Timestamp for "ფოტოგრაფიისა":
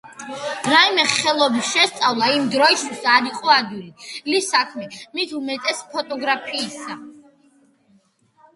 5.95-7.01